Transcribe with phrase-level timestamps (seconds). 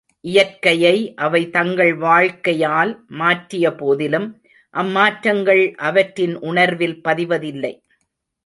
[0.23, 1.13] இயற்கையை
[1.15, 4.27] அவை தங்கள் வாழ்க்கையால் மாற்றியபோதிலும்
[4.73, 7.73] அம்மாற்றங்கள் அவற்றின் உணர்வில் பதிவதில்லை.